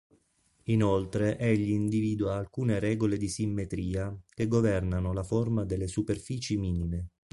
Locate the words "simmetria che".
3.29-4.47